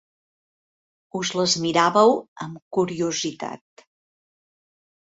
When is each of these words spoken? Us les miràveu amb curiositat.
Us 1.19 1.31
les 1.41 1.57
miràveu 1.67 2.17
amb 2.47 2.59
curiositat. 2.79 3.89